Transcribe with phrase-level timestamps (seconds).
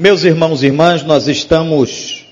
[0.00, 2.24] Meus irmãos e irmãs, nós estamos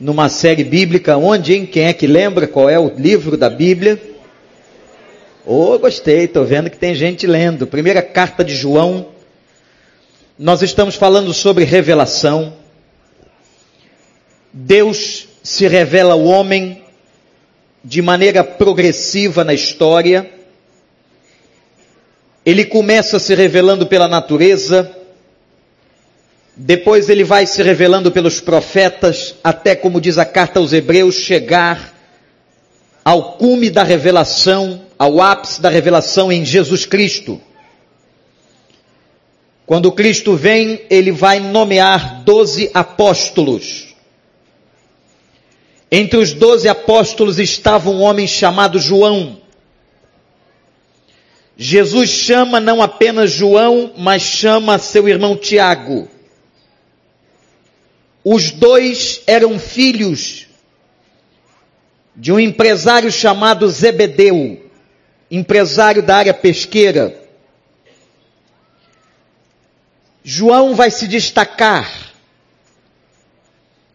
[0.00, 1.66] numa série bíblica onde?
[1.66, 4.00] Quem é que lembra qual é o livro da Bíblia?
[5.44, 7.66] Oh, gostei, estou vendo que tem gente lendo.
[7.66, 9.08] Primeira carta de João.
[10.38, 12.54] Nós estamos falando sobre revelação.
[14.50, 16.82] Deus se revela ao homem
[17.84, 20.30] de maneira progressiva na história.
[22.42, 24.96] Ele começa se revelando pela natureza,
[26.62, 31.98] depois ele vai se revelando pelos profetas, até como diz a carta aos Hebreus, chegar
[33.02, 37.40] ao cume da revelação, ao ápice da revelação em Jesus Cristo.
[39.64, 43.94] Quando Cristo vem, ele vai nomear doze apóstolos.
[45.90, 49.38] Entre os doze apóstolos estava um homem chamado João.
[51.56, 56.19] Jesus chama não apenas João, mas chama seu irmão Tiago.
[58.24, 60.46] Os dois eram filhos
[62.14, 64.70] de um empresário chamado Zebedeu,
[65.30, 67.18] empresário da área pesqueira.
[70.22, 72.10] João vai se destacar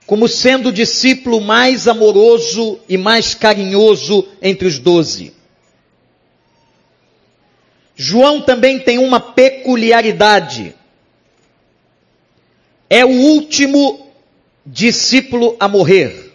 [0.05, 5.33] como sendo o discípulo mais amoroso e mais carinhoso entre os doze.
[7.95, 10.75] João também tem uma peculiaridade.
[12.89, 14.04] É o último
[14.65, 16.33] discípulo a morrer.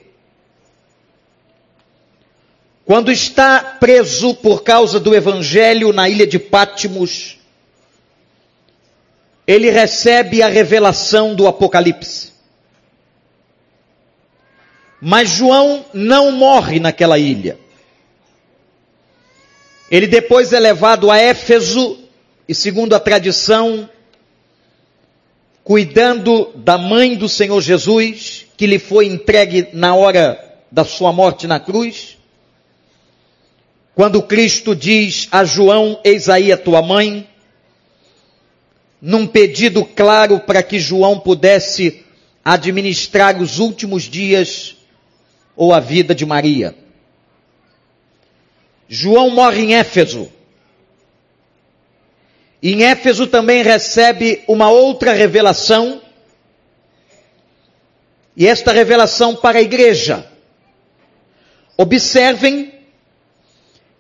[2.85, 7.39] Quando está preso por causa do evangelho na ilha de Pátimos,
[9.47, 12.33] ele recebe a revelação do Apocalipse.
[15.01, 17.59] Mas João não morre naquela ilha.
[19.91, 21.99] Ele depois é levado a Éfeso
[22.49, 23.89] e, segundo a tradição,
[25.71, 31.47] cuidando da mãe do Senhor Jesus, que lhe foi entregue na hora da sua morte
[31.47, 32.19] na cruz.
[33.95, 37.25] Quando Cristo diz a João, eis aí a tua mãe,
[39.01, 42.05] num pedido claro para que João pudesse
[42.45, 44.75] administrar os últimos dias
[45.55, 46.75] ou a vida de Maria.
[48.89, 50.33] João morre em Éfeso.
[52.63, 56.03] Em Éfeso também recebe uma outra revelação,
[58.37, 60.27] e esta revelação para a igreja.
[61.77, 62.73] Observem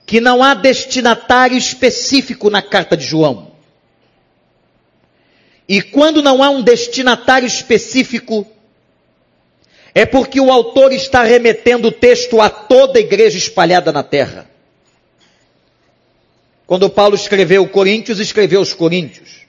[0.04, 3.52] que não há destinatário específico na carta de João.
[5.68, 8.44] E quando não há um destinatário específico,
[9.94, 14.49] é porque o autor está remetendo o texto a toda a igreja espalhada na terra.
[16.70, 19.40] Quando Paulo escreveu Coríntios, escreveu os Coríntios.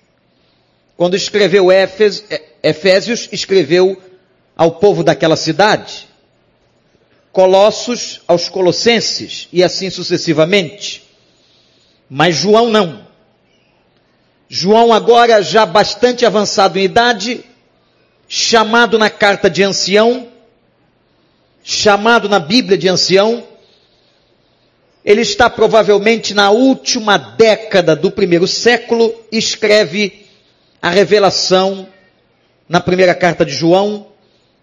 [0.98, 3.96] Quando escreveu Efésios, escreveu
[4.58, 6.08] ao povo daquela cidade.
[7.32, 11.04] Colossos aos Colossenses e assim sucessivamente.
[12.10, 13.06] Mas João não.
[14.50, 17.46] João agora já bastante avançado em idade,
[18.28, 20.28] chamado na carta de ancião,
[21.64, 23.46] chamado na Bíblia de ancião,
[25.04, 30.28] ele está provavelmente na última década do primeiro século, escreve
[30.82, 31.88] a revelação
[32.70, 34.08] na primeira carta de João,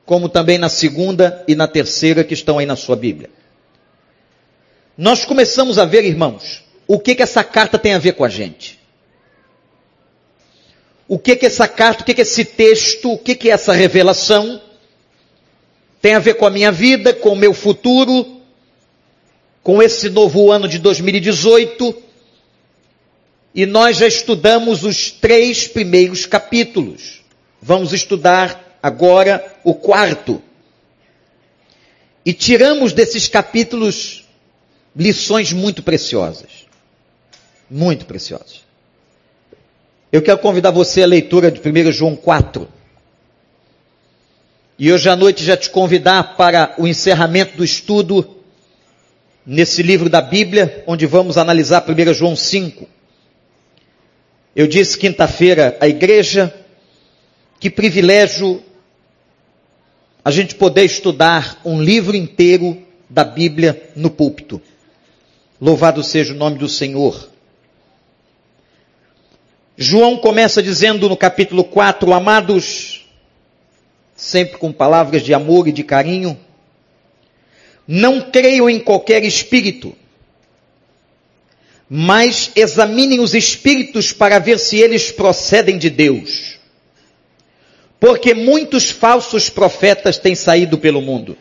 [0.07, 3.31] como também na segunda e na terceira que estão aí na sua Bíblia.
[4.97, 8.29] Nós começamos a ver, irmãos, o que que essa carta tem a ver com a
[8.29, 8.79] gente.
[11.07, 14.61] O que que essa carta, o que que esse texto, o que que essa revelação
[16.01, 18.38] tem a ver com a minha vida, com o meu futuro,
[19.69, 21.95] com esse novo ano de 2018
[23.55, 27.21] e nós já estudamos os três primeiros capítulos.
[27.61, 30.43] Vamos estudar agora o quarto.
[32.25, 34.25] E tiramos desses capítulos
[34.97, 36.65] lições muito preciosas.
[37.71, 38.63] Muito preciosas.
[40.11, 42.67] Eu quero convidar você à leitura de 1 João 4.
[44.79, 48.38] E hoje à noite já te convidar para o encerramento do estudo
[49.49, 52.87] nesse livro da Bíblia, onde vamos analisar 1 João 5.
[54.55, 56.55] Eu disse quinta-feira à igreja,
[57.59, 58.63] que privilégio
[60.23, 62.77] a gente poder estudar um livro inteiro
[63.09, 64.61] da Bíblia no púlpito.
[65.59, 67.31] Louvado seja o nome do Senhor.
[69.79, 73.09] João começa dizendo no capítulo 4, amados,
[74.15, 76.39] sempre com palavras de amor e de carinho,
[77.91, 79.97] não creiam em qualquer espírito,
[81.89, 86.59] mas examinem os espíritos para ver se eles procedem de Deus.
[87.99, 91.37] Porque muitos falsos profetas têm saído pelo mundo.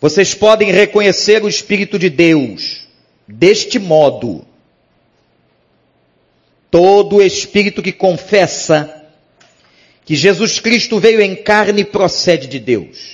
[0.00, 2.86] Vocês podem reconhecer o Espírito de Deus
[3.26, 4.44] deste modo.
[6.70, 9.02] Todo espírito que confessa
[10.04, 13.13] que Jesus Cristo veio em carne procede de Deus.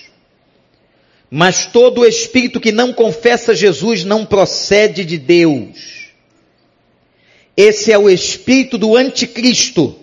[1.30, 6.00] Mas todo espírito que não confessa Jesus não procede de Deus.
[7.56, 9.96] Esse é o espírito do anticristo,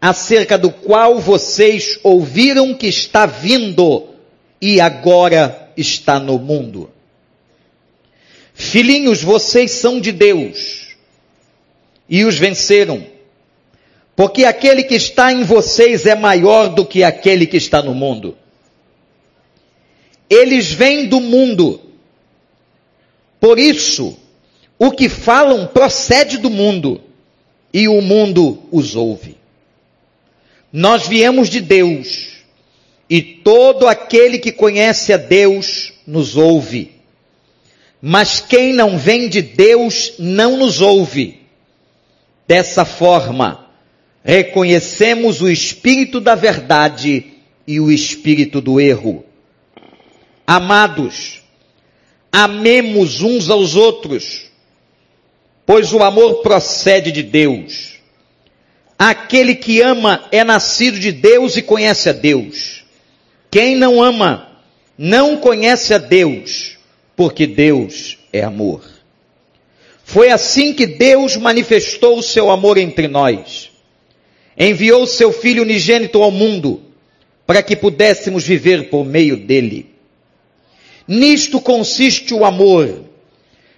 [0.00, 4.08] acerca do qual vocês ouviram que está vindo
[4.60, 6.90] e agora está no mundo.
[8.52, 10.94] Filhinhos, vocês são de Deus
[12.08, 13.06] e os venceram,
[14.14, 18.36] porque aquele que está em vocês é maior do que aquele que está no mundo.
[20.28, 21.80] Eles vêm do mundo,
[23.44, 24.16] por isso,
[24.78, 26.98] o que falam procede do mundo
[27.74, 29.36] e o mundo os ouve.
[30.72, 32.38] Nós viemos de Deus
[33.08, 36.92] e todo aquele que conhece a Deus nos ouve.
[38.00, 41.40] Mas quem não vem de Deus não nos ouve.
[42.48, 43.68] Dessa forma,
[44.24, 47.26] reconhecemos o espírito da verdade
[47.66, 49.22] e o espírito do erro.
[50.46, 51.42] Amados,
[52.30, 54.50] amemos uns aos outros,
[55.64, 57.94] pois o amor procede de Deus.
[58.98, 62.84] Aquele que ama é nascido de Deus e conhece a Deus.
[63.50, 64.60] Quem não ama
[64.98, 66.76] não conhece a Deus,
[67.16, 68.84] porque Deus é amor.
[70.04, 73.70] Foi assim que Deus manifestou o seu amor entre nós.
[74.56, 76.82] Enviou seu Filho unigênito ao mundo
[77.46, 79.93] para que pudéssemos viver por meio dele.
[81.06, 83.04] Nisto consiste o amor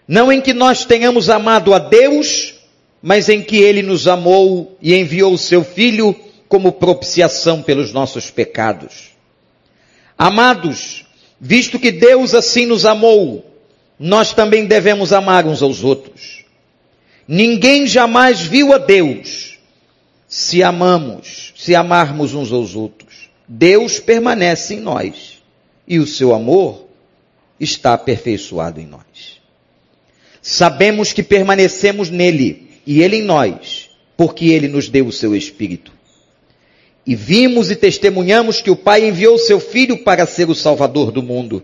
[0.07, 2.55] não em que nós tenhamos amado a Deus,
[3.03, 6.15] mas em que Ele nos amou e enviou o Seu Filho
[6.49, 9.11] como propiciação pelos nossos pecados.
[10.17, 11.05] Amados,
[11.41, 13.45] visto que Deus assim nos amou,
[13.99, 16.45] nós também devemos amar uns aos outros.
[17.27, 19.59] Ninguém jamais viu a Deus
[20.29, 23.29] se amamos, se amarmos uns aos outros.
[23.49, 25.43] Deus permanece em nós
[25.87, 26.86] e o seu amor
[27.59, 29.41] está aperfeiçoado em nós.
[30.41, 35.93] Sabemos que permanecemos nele e ele em nós, porque ele nos deu o seu Espírito.
[37.07, 41.23] E vimos e testemunhamos que o Pai enviou seu Filho para ser o Salvador do
[41.23, 41.63] mundo.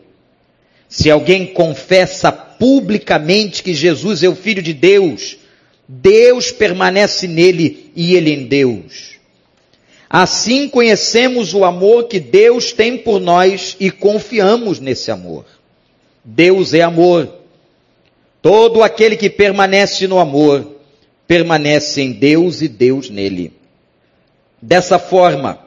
[0.88, 5.36] Se alguém confessa publicamente que Jesus é o Filho de Deus,
[5.88, 9.12] Deus permanece nele e ele em Deus.
[10.08, 15.46] Assim conhecemos o amor que Deus tem por nós e confiamos nesse amor.
[16.24, 17.28] Deus é amor.
[18.40, 20.76] Todo aquele que permanece no amor,
[21.26, 23.52] permanece em Deus e Deus nele.
[24.60, 25.58] Dessa forma,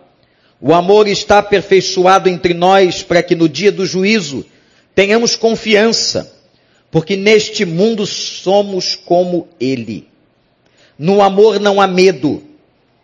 [0.60, 4.46] o amor está aperfeiçoado entre nós para que no dia do juízo
[4.94, 6.34] tenhamos confiança,
[6.90, 10.08] porque neste mundo somos como Ele.
[10.98, 12.42] No amor não há medo.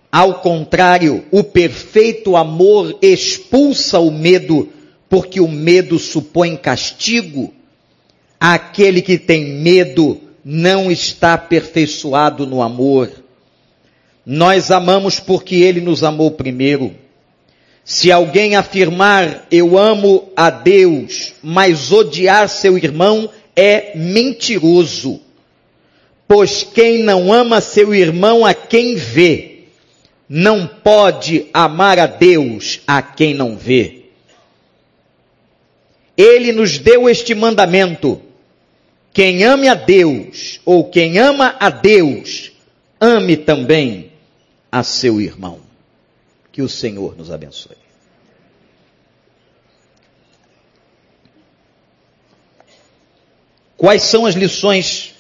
[0.10, 4.70] Ao contrário, o perfeito amor expulsa o medo,
[5.12, 7.54] porque o medo supõe castigo
[8.44, 13.12] Aquele que tem medo não está aperfeiçoado no amor.
[14.26, 16.96] Nós amamos porque ele nos amou primeiro.
[17.86, 25.22] Se alguém afirmar eu amo a Deus, mas odiar seu irmão é mentiroso.
[26.28, 29.66] Pois quem não ama seu irmão a quem vê,
[30.28, 34.01] não pode amar a Deus a quem não vê.
[36.18, 38.22] Ele nos deu este mandamento
[39.14, 42.52] quem ame a Deus, ou quem ama a Deus,
[43.00, 44.12] ame também
[44.72, 45.60] a seu irmão.
[46.52, 47.76] Que o Senhor nos abençoe.
[53.76, 55.16] Quais são as lições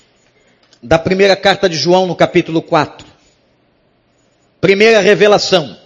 [0.81, 3.07] da primeira carta de João no capítulo 4?
[4.61, 5.80] Primeira revelação.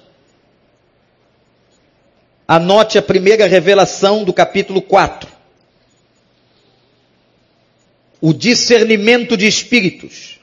[2.48, 5.36] Anote a primeira revelação do capítulo 4
[8.26, 10.40] o discernimento de espíritos.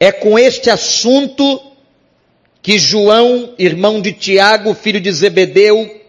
[0.00, 1.62] É com este assunto
[2.60, 6.02] que João, irmão de Tiago, filho de Zebedeu,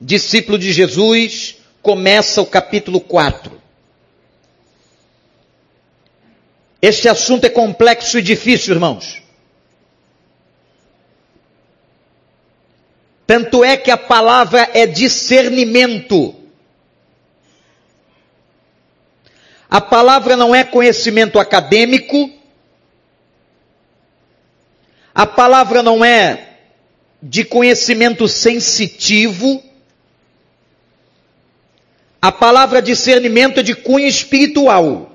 [0.00, 3.62] discípulo de Jesus, começa o capítulo 4.
[6.82, 9.21] Este assunto é complexo e difícil, irmãos.
[13.32, 16.34] Tanto é que a palavra é discernimento.
[19.70, 22.30] A palavra não é conhecimento acadêmico.
[25.14, 26.58] A palavra não é
[27.22, 29.64] de conhecimento sensitivo.
[32.20, 35.10] A palavra discernimento é de cunho espiritual.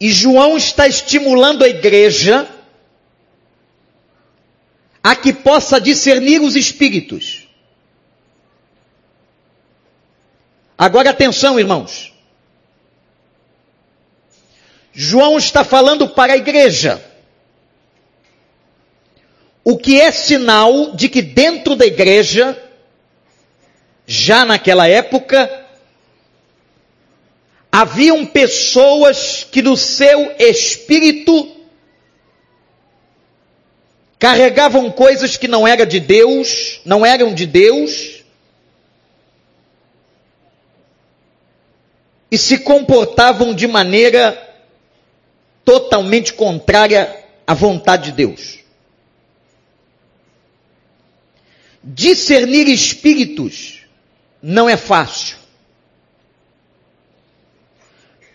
[0.00, 2.55] E João está estimulando a igreja
[5.06, 7.46] a que possa discernir os espíritos.
[10.76, 12.12] Agora atenção, irmãos.
[14.92, 17.00] João está falando para a igreja.
[19.62, 22.60] O que é sinal de que dentro da igreja,
[24.08, 25.66] já naquela época,
[27.70, 31.55] haviam pessoas que no seu espírito
[34.18, 38.24] carregavam coisas que não eram de Deus, não eram de Deus,
[42.30, 44.42] e se comportavam de maneira
[45.64, 48.58] totalmente contrária à vontade de Deus.
[51.82, 53.86] Discernir espíritos
[54.42, 55.36] não é fácil.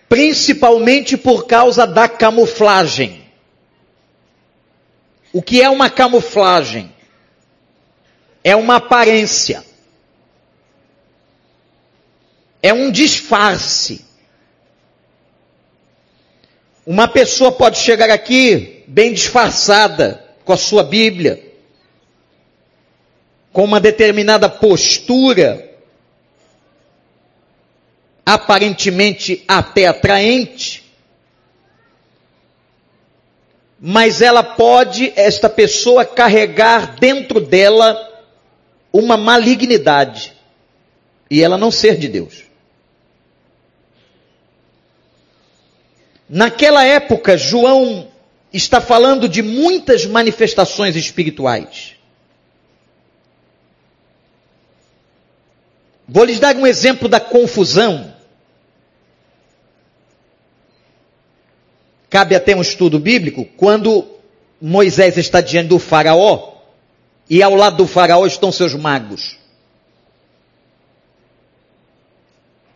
[0.08, 3.21] Principalmente por causa da camuflagem.
[5.34, 6.94] O que é uma camuflagem?
[8.44, 9.64] É uma aparência.
[12.62, 14.06] É um disfarce.
[16.86, 21.42] Uma pessoa pode chegar aqui bem disfarçada com a sua Bíblia,
[23.54, 25.70] com uma determinada postura,
[28.26, 30.81] aparentemente até atraente,
[33.84, 37.98] mas ela pode, esta pessoa, carregar dentro dela
[38.94, 40.34] uma malignidade
[41.28, 42.44] e ela não ser de Deus.
[46.30, 48.08] Naquela época, João
[48.54, 51.96] está falando de muitas manifestações espirituais.
[56.08, 58.14] Vou lhes dar um exemplo da confusão.
[62.12, 64.06] Cabe até um estudo bíblico quando
[64.62, 66.58] Moisés está diante do faraó
[67.28, 69.42] e ao lado do faraó estão seus magos.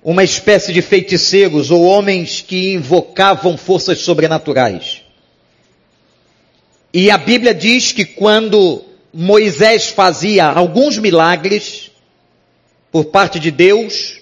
[0.06, 5.02] uma espécie de feiticeiros ou homens que invocavam forças sobrenaturais.
[6.94, 11.90] E a Bíblia diz que quando Moisés fazia alguns milagres
[12.92, 14.22] por parte de Deus,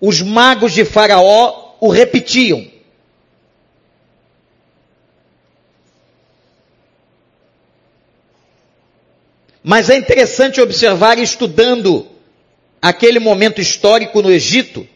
[0.00, 2.66] os magos de Faraó o repetiam.
[9.68, 12.06] Mas é interessante observar, estudando
[12.80, 14.86] aquele momento histórico no Egito,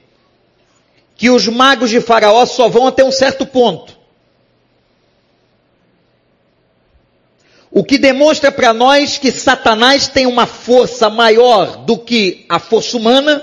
[1.17, 3.99] que os magos de Faraó só vão até um certo ponto.
[7.69, 12.97] O que demonstra para nós que Satanás tem uma força maior do que a força
[12.97, 13.43] humana,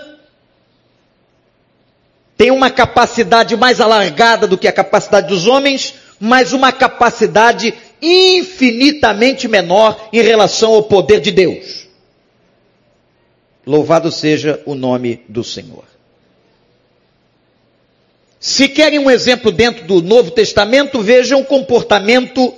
[2.38, 9.48] tem uma capacidade mais alargada do que a capacidade dos homens, mas uma capacidade infinitamente
[9.48, 11.88] menor em relação ao poder de Deus.
[13.66, 15.84] Louvado seja o nome do Senhor.
[18.40, 22.54] Se querem um exemplo dentro do Novo Testamento, vejam o comportamento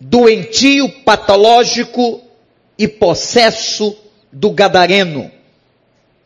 [0.00, 2.22] doentio, patológico
[2.78, 3.96] e possesso
[4.30, 5.30] do Gadareno,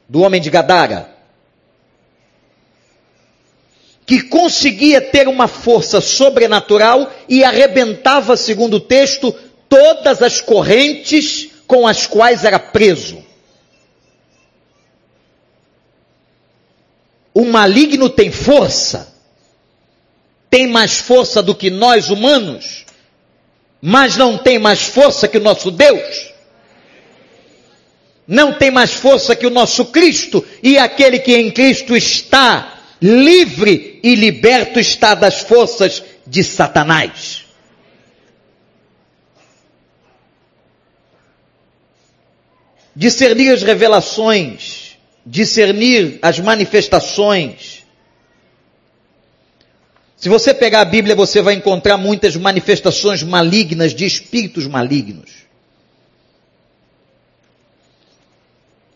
[0.09, 1.19] do homem de Gadara,
[4.10, 9.32] que conseguia ter uma força sobrenatural e arrebentava, segundo o texto,
[9.68, 13.24] todas as correntes com as quais era preso.
[17.32, 19.14] O maligno tem força,
[20.50, 22.84] tem mais força do que nós humanos,
[23.80, 26.32] mas não tem mais força que o nosso Deus.
[28.26, 34.00] Não tem mais força que o nosso Cristo, e aquele que em Cristo está livre
[34.02, 37.50] e liberto está das forças de Satanás.
[42.95, 47.85] discernir as revelações, discernir as manifestações.
[50.19, 55.30] Se você pegar a Bíblia, você vai encontrar muitas manifestações malignas de espíritos malignos.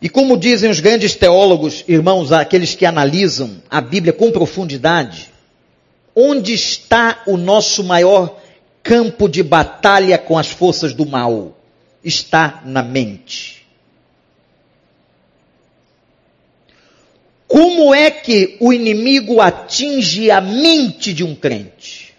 [0.04, 5.30] E como dizem os grandes teólogos, irmãos, aqueles que analisam a Bíblia com profundidade,
[6.14, 8.38] onde está o nosso maior
[8.82, 11.56] campo de batalha com as forças do mal?
[12.04, 13.66] Está na mente.
[17.48, 22.12] Como é que o inimigo atinge a mente de um crente?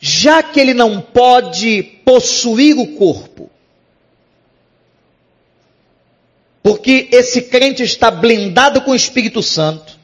[0.00, 3.50] Já que ele não pode possuir o corpo,
[6.66, 9.96] porque esse crente está blindado com o Espírito Santo,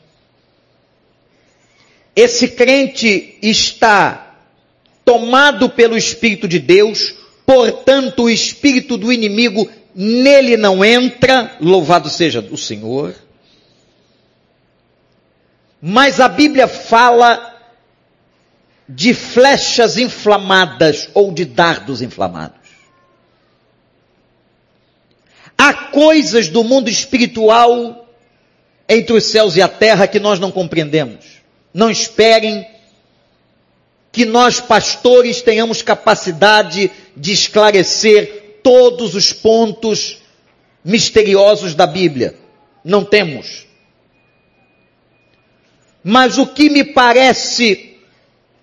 [2.14, 4.37] esse crente está
[5.04, 12.38] tomado pelo Espírito de Deus, portanto o espírito do inimigo nele não entra, louvado seja
[12.52, 13.12] o Senhor.
[15.81, 17.61] Mas a Bíblia fala
[18.88, 22.62] de flechas inflamadas ou de dardos inflamados.
[25.64, 28.09] Há coisas do mundo espiritual
[28.88, 31.25] entre os céus e a terra que nós não compreendemos.
[31.73, 32.66] Não esperem
[34.11, 40.21] que nós, pastores, tenhamos capacidade de esclarecer todos os pontos
[40.85, 42.35] misteriosos da Bíblia.
[42.85, 43.64] Não temos.
[46.02, 47.99] Mas o que me parece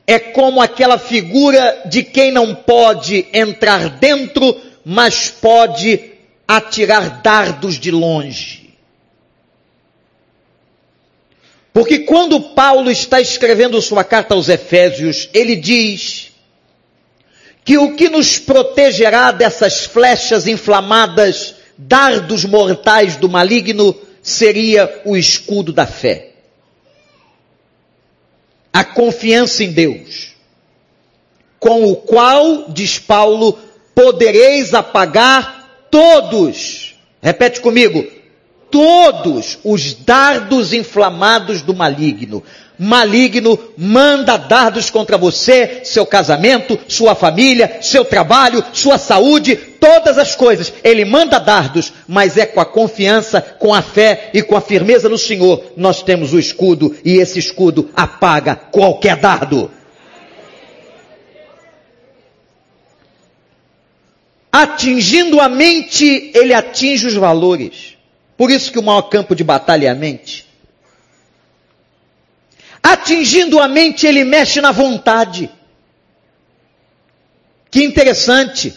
[0.05, 6.08] é como aquela figura de quem não pode entrar dentro, mas pode
[6.49, 8.73] atirar dardos de longe.
[11.71, 16.31] Porque quando Paulo está escrevendo sua carta aos Efésios, ele diz
[17.63, 25.71] que o que nos protegerá dessas flechas inflamadas, dardos mortais do maligno, seria o escudo
[25.71, 26.31] da fé.
[28.73, 30.33] A confiança em Deus,
[31.59, 33.53] com o qual, diz Paulo,
[33.93, 35.58] podereis apagar
[35.89, 36.95] todos.
[37.21, 38.05] Repete comigo,
[38.71, 42.43] todos os dardos inflamados do maligno.
[42.81, 50.33] Maligno manda dardos contra você, seu casamento, sua família, seu trabalho, sua saúde, todas as
[50.33, 50.71] coisas.
[50.81, 55.09] Ele manda dardos, mas é com a confiança, com a fé e com a firmeza
[55.09, 59.69] no Senhor nós temos o escudo e esse escudo apaga qualquer dardo.
[64.61, 67.95] Atingindo a mente, ele atinge os valores.
[68.35, 70.45] Por isso que o maior campo de batalha é a mente.
[72.83, 75.49] Atingindo a mente, ele mexe na vontade.
[77.71, 78.73] Que interessante.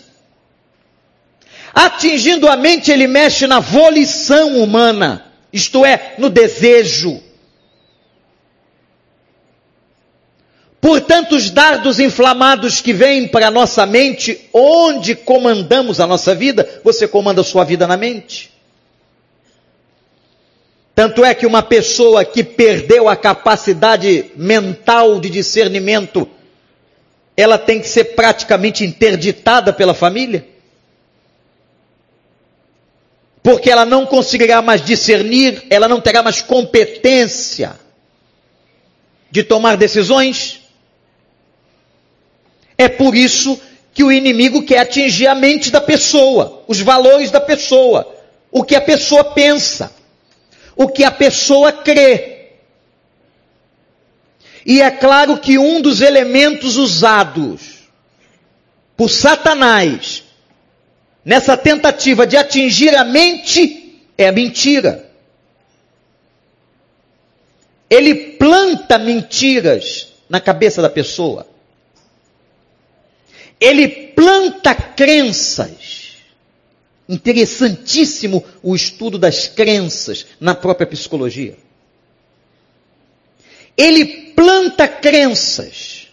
[1.74, 7.20] Atingindo a mente, ele mexe na volição humana, isto é, no desejo.
[10.82, 16.68] Portanto, os dardos inflamados que vêm para a nossa mente, onde comandamos a nossa vida,
[16.82, 18.50] você comanda a sua vida na mente.
[20.92, 26.28] Tanto é que uma pessoa que perdeu a capacidade mental de discernimento,
[27.36, 30.44] ela tem que ser praticamente interditada pela família.
[33.40, 37.78] Porque ela não conseguirá mais discernir, ela não terá mais competência
[39.30, 40.61] de tomar decisões.
[42.82, 43.60] É por isso
[43.94, 48.10] que o inimigo quer atingir a mente da pessoa, os valores da pessoa,
[48.50, 49.92] o que a pessoa pensa
[50.76, 52.50] o que a pessoa crê.
[54.64, 57.88] E é claro que um dos elementos usados
[58.96, 60.22] por Satanás
[61.24, 65.10] nessa tentativa de atingir a mente é a mentira.
[67.90, 71.46] Ele planta mentiras na cabeça da pessoa.
[73.62, 76.02] Ele planta crenças
[77.08, 81.56] Interessantíssimo o estudo das crenças na própria psicologia.
[83.76, 86.08] Ele planta crenças,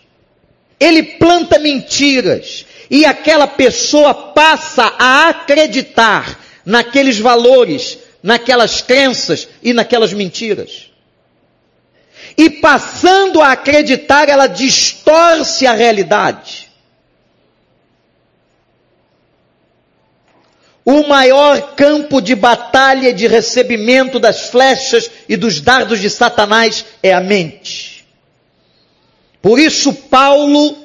[0.80, 10.12] ele planta mentiras, e aquela pessoa passa a acreditar naqueles valores, naquelas crenças e naquelas
[10.12, 10.90] mentiras.
[12.38, 16.69] E passando a acreditar, ela distorce a realidade.
[20.92, 27.14] O maior campo de batalha de recebimento das flechas e dos dardos de Satanás é
[27.14, 28.08] a mente.
[29.40, 30.76] Por isso, Paulo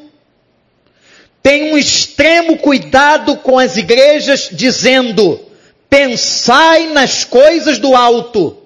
[1.43, 5.41] tem um extremo cuidado com as igrejas, dizendo:
[5.89, 8.59] pensai nas coisas do alto,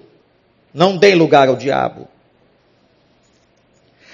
[0.73, 2.09] não deem lugar ao diabo.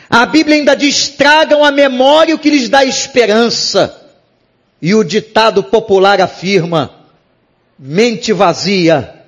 [0.07, 3.99] A Bíblia ainda diz: tragam a memória o que lhes dá esperança.
[4.79, 7.04] E o ditado popular afirma:
[7.77, 9.25] mente vazia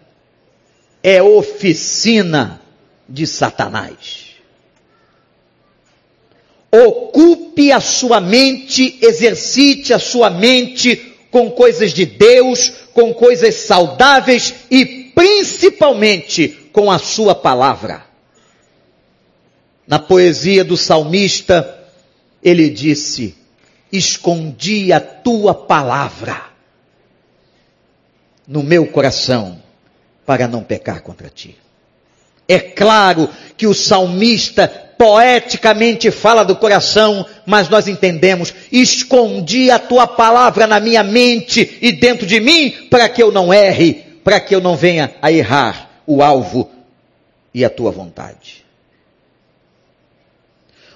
[1.03, 2.61] é oficina
[3.07, 4.27] de Satanás.
[6.71, 14.53] Ocupe a sua mente, exercite a sua mente com coisas de Deus, com coisas saudáveis
[14.69, 18.05] e principalmente com a sua palavra.
[19.85, 21.85] Na poesia do salmista,
[22.43, 23.35] ele disse:
[23.91, 26.56] Escondi a tua palavra
[28.47, 29.61] no meu coração
[30.25, 31.57] para não pecar contra ti.
[32.47, 40.07] É claro que o salmista poeticamente fala do coração, mas nós entendemos, escondi a tua
[40.07, 44.55] palavra na minha mente e dentro de mim para que eu não erre, para que
[44.55, 46.71] eu não venha a errar o alvo
[47.53, 48.65] e a tua vontade.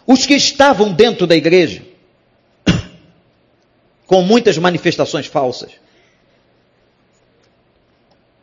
[0.08, 1.84] Os que estavam dentro da igreja,
[4.08, 5.72] com muitas manifestações falsas,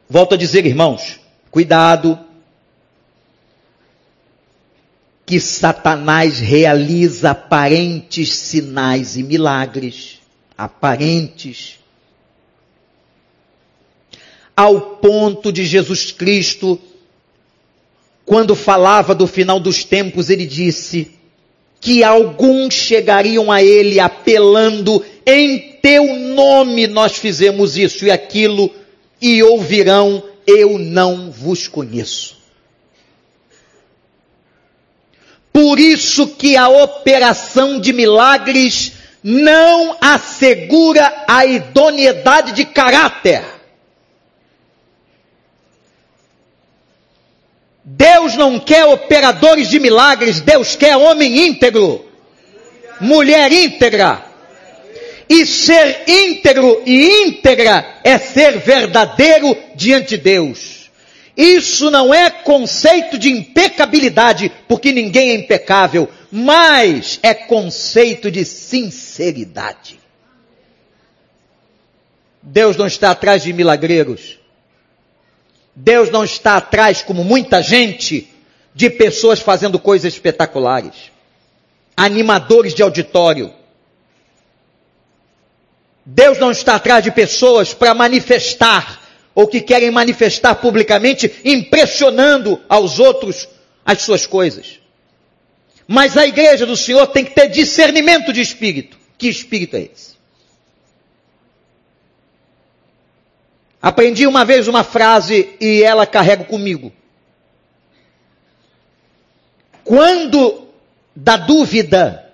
[0.09, 2.19] volto a dizer, irmãos, cuidado
[5.27, 10.21] que Satanás realiza aparentes sinais e milagres,
[10.57, 11.79] aparentes,
[14.57, 16.81] ao ponto de Jesus Cristo,
[18.25, 21.13] quando falava do final dos tempos, ele disse
[21.81, 28.73] que alguns chegariam a ele apelando em teu nome nós fizemos isso e aquilo
[29.21, 32.39] e ouvirão eu não vos conheço.
[35.53, 43.45] Por isso que a operação de milagres não assegura a idoneidade de caráter.
[47.85, 52.07] Deus não quer operadores de milagres, Deus quer homem íntegro,
[53.01, 54.28] mulher íntegra.
[55.29, 60.79] E ser íntegro e íntegra é ser verdadeiro diante de Deus.
[61.37, 70.01] Isso não é conceito de impecabilidade, porque ninguém é impecável, mas é conceito de sinceridade.
[72.43, 74.39] Deus não está atrás de milagreiros.
[75.77, 78.29] Deus não está atrás, como muita gente,
[78.75, 81.13] de pessoas fazendo coisas espetaculares.
[81.97, 83.53] Animadores de auditório.
[86.11, 89.03] Deus não está atrás de pessoas para manifestar
[89.35, 93.47] ou que querem manifestar publicamente, impressionando aos outros
[93.85, 94.81] as suas coisas.
[95.87, 98.97] Mas a igreja do Senhor tem que ter discernimento de espírito.
[99.19, 100.17] Que espírito é esse?
[103.83, 106.91] Aprendi uma vez uma frase e ela carrego comigo.
[109.85, 110.69] Quando
[111.15, 112.28] da dúvida,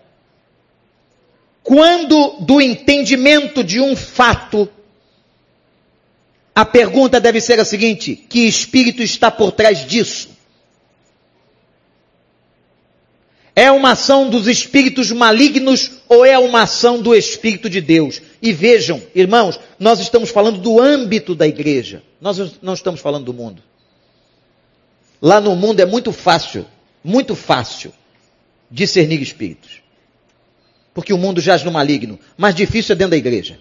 [1.65, 4.69] quando do entendimento de um fato,
[6.55, 10.29] a pergunta deve ser a seguinte: que espírito está por trás disso?
[13.57, 18.21] É uma ação dos espíritos malignos ou é uma ação do Espírito de Deus?
[18.43, 23.33] E vejam, irmãos, nós estamos falando do âmbito da igreja, nós não estamos falando do
[23.33, 23.63] mundo.
[25.23, 26.67] Lá no mundo é muito fácil,
[27.03, 27.93] muito fácil
[28.69, 29.84] discernir espíritos.
[30.95, 33.59] Porque o mundo jaz no maligno, mas difícil é dentro da igreja.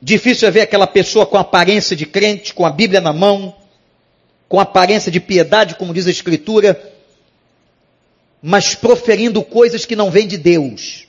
[0.00, 3.54] Difícil é ver aquela pessoa com aparência de crente, com a Bíblia na mão,
[4.48, 6.92] com aparência de piedade, como diz a Escritura,
[8.42, 11.06] mas proferindo coisas que não vêm de Deus.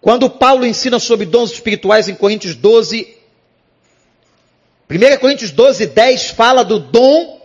[0.00, 3.16] Quando Paulo ensina sobre dons espirituais em Coríntios 12,
[4.90, 7.43] 1 Coríntios 12, 10 fala do dom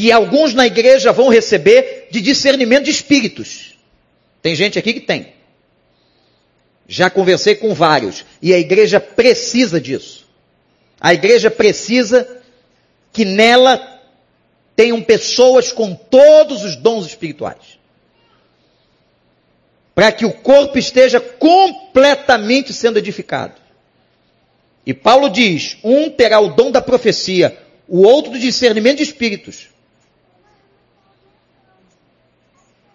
[0.00, 3.74] que alguns na igreja vão receber de discernimento de espíritos.
[4.40, 5.34] Tem gente aqui que tem.
[6.88, 8.24] Já conversei com vários.
[8.40, 10.26] E a igreja precisa disso.
[10.98, 12.26] A igreja precisa
[13.12, 14.00] que nela
[14.74, 17.78] tenham pessoas com todos os dons espirituais.
[19.94, 23.60] Para que o corpo esteja completamente sendo edificado.
[24.86, 29.68] E Paulo diz: um terá o dom da profecia, o outro do discernimento de espíritos.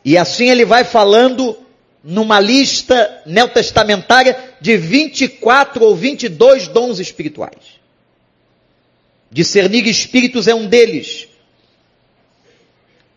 [0.05, 1.57] E assim ele vai falando
[2.03, 7.79] numa lista neotestamentária de 24 ou 22 dons espirituais.
[9.31, 11.27] Discernir espíritos é um deles.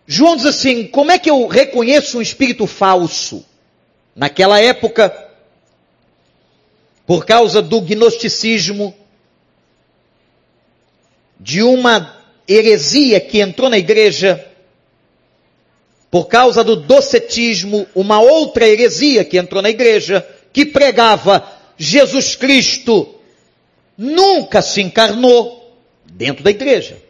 [0.07, 3.44] João diz assim: como é que eu reconheço um espírito falso?
[4.16, 5.14] Naquela época,
[7.07, 8.96] por causa do gnosticismo,
[11.38, 12.16] de uma
[12.48, 14.48] heresia que entrou na igreja,
[16.11, 23.14] por causa do docetismo, uma outra heresia que entrou na igreja, que pregava Jesus Cristo
[23.97, 27.03] nunca se encarnou dentro da igreja.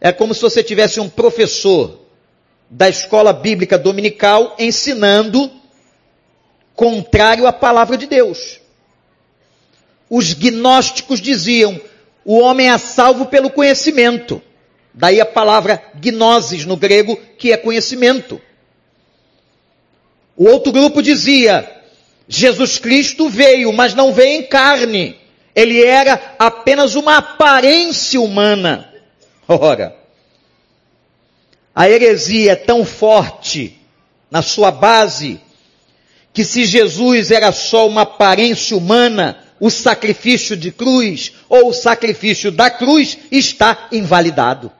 [0.00, 2.00] É como se você tivesse um professor
[2.68, 5.50] da escola bíblica dominical ensinando
[6.74, 8.60] contrário à palavra de Deus.
[10.10, 11.80] Os gnósticos diziam:
[12.24, 14.42] o homem é salvo pelo conhecimento.
[14.96, 18.40] Daí a palavra gnosis no grego, que é conhecimento.
[20.34, 21.70] O outro grupo dizia:
[22.26, 25.18] Jesus Cristo veio, mas não veio em carne.
[25.54, 28.90] Ele era apenas uma aparência humana.
[29.46, 29.94] Ora,
[31.74, 33.78] a heresia é tão forte
[34.30, 35.40] na sua base
[36.32, 42.50] que se Jesus era só uma aparência humana, o sacrifício de cruz ou o sacrifício
[42.50, 44.70] da cruz está invalidado.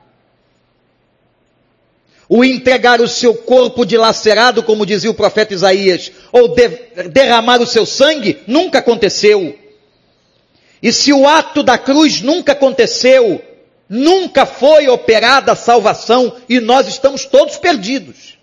[2.29, 6.67] O entregar o seu corpo dilacerado, como dizia o profeta Isaías, ou de,
[7.09, 9.57] derramar o seu sangue, nunca aconteceu.
[10.81, 13.41] E se o ato da cruz nunca aconteceu,
[13.89, 18.37] nunca foi operada a salvação e nós estamos todos perdidos.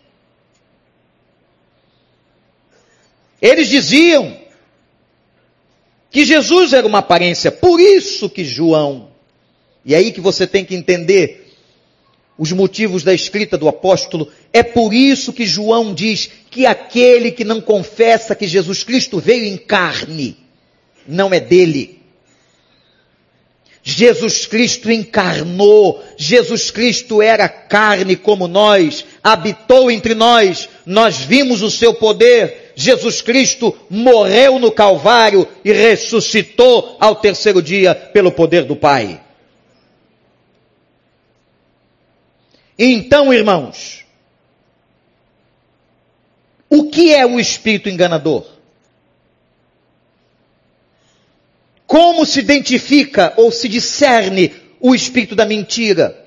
[3.40, 4.38] Eles diziam
[6.10, 9.08] que Jesus era uma aparência, por isso que João,
[9.84, 11.43] e é aí que você tem que entender
[12.38, 17.44] os motivos da escrita do apóstolo, é por isso que João diz que aquele que
[17.44, 20.36] não confessa que Jesus Cristo veio em carne,
[21.06, 22.04] não é dele.
[23.86, 31.70] Jesus Cristo encarnou, Jesus Cristo era carne como nós, habitou entre nós, nós vimos o
[31.70, 32.72] seu poder.
[32.74, 39.20] Jesus Cristo morreu no Calvário e ressuscitou ao terceiro dia pelo poder do Pai.
[42.78, 44.04] Então, irmãos,
[46.68, 48.44] o que é o espírito enganador?
[51.86, 56.24] Como se identifica ou se discerne o espírito da mentira?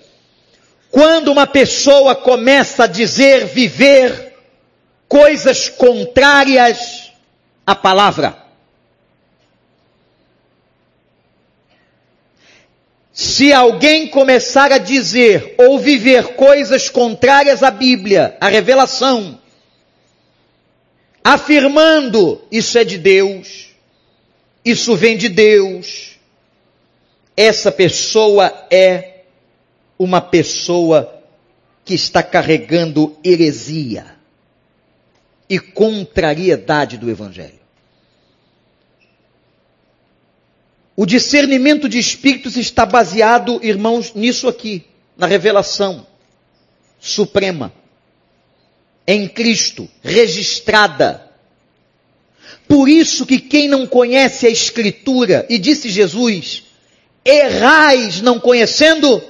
[0.89, 4.33] Quando uma pessoa começa a dizer, viver
[5.07, 7.11] coisas contrárias
[7.65, 8.46] à palavra.
[13.17, 19.41] Se alguém começar a dizer ou viver coisas contrárias à Bíblia, à revelação,
[21.23, 23.69] afirmando isso é de Deus,
[24.63, 26.19] isso vem de Deus,
[27.35, 29.21] essa pessoa é
[29.97, 31.19] uma pessoa
[31.83, 34.05] que está carregando heresia
[35.49, 37.56] e contrariedade do Evangelho.
[40.99, 44.83] O discernimento de espíritos está baseado, irmãos, nisso aqui,
[45.15, 46.07] na revelação
[46.99, 47.71] suprema,
[49.05, 51.23] em Cristo, registrada.
[52.67, 56.63] Por isso que quem não conhece a Escritura, e disse Jesus,
[57.23, 59.21] errais não conhecendo,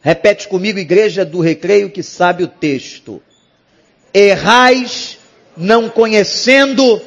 [0.00, 3.22] repete comigo, igreja do recreio que sabe o texto,
[4.14, 5.18] errais
[5.54, 7.02] não conhecendo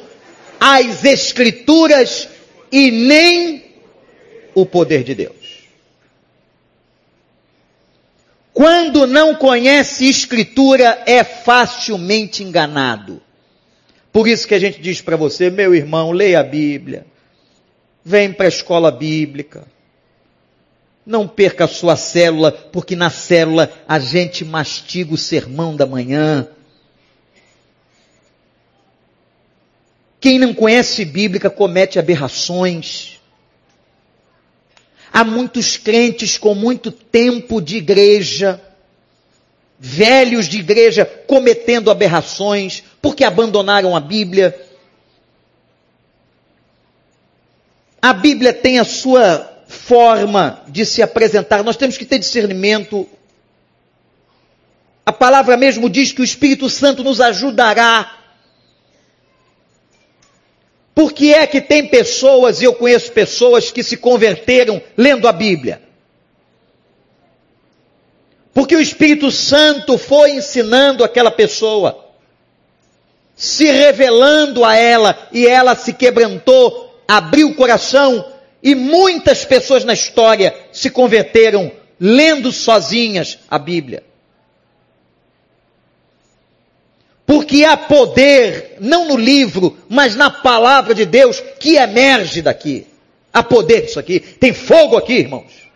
[0.60, 2.28] as Escrituras
[2.70, 3.64] e nem
[4.54, 5.36] o poder de Deus.
[8.52, 13.22] Quando não conhece Escritura, é facilmente enganado.
[14.12, 17.06] Por isso que a gente diz para você, meu irmão, leia a Bíblia,
[18.04, 19.66] vem para a escola bíblica,
[21.06, 26.48] não perca a sua célula, porque na célula a gente mastiga o sermão da manhã.
[30.20, 33.18] Quem não conhece Bíblia comete aberrações.
[35.10, 38.60] Há muitos crentes com muito tempo de igreja,
[39.78, 44.54] velhos de igreja cometendo aberrações, porque abandonaram a Bíblia.
[48.00, 53.08] A Bíblia tem a sua forma de se apresentar, nós temos que ter discernimento.
[55.04, 58.19] A palavra mesmo diz que o Espírito Santo nos ajudará
[61.00, 65.32] por que é que tem pessoas, e eu conheço pessoas que se converteram lendo a
[65.32, 65.80] Bíblia?
[68.52, 72.04] Porque o Espírito Santo foi ensinando aquela pessoa,
[73.34, 78.22] se revelando a ela, e ela se quebrantou, abriu o coração,
[78.62, 84.04] e muitas pessoas na história se converteram lendo sozinhas a Bíblia.
[87.30, 92.88] Porque há poder, não no livro, mas na palavra de Deus que emerge daqui.
[93.32, 94.18] Há poder disso aqui.
[94.18, 95.70] Tem fogo aqui, irmãos.